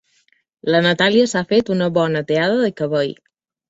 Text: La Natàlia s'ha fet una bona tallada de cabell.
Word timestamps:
La 0.75 0.79
Natàlia 0.85 1.29
s'ha 1.35 1.45
fet 1.53 1.71
una 1.79 1.93
bona 2.01 2.27
tallada 2.35 2.61
de 2.67 2.77
cabell. 2.83 3.19